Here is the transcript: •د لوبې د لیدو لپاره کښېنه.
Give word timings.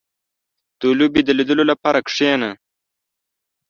•د 0.79 0.81
لوبې 0.99 1.21
د 1.25 1.29
لیدو 1.37 1.63
لپاره 1.71 1.99
کښېنه. 2.07 2.51